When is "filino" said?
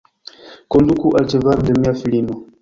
2.01-2.41